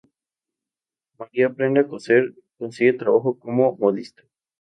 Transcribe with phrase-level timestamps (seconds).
[1.19, 4.23] María aprende a coser y consigue trabajo como modista.